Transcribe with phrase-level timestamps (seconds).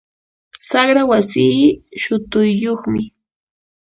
[0.69, 1.65] saqra wasii
[2.01, 3.01] shutuyyuqmi.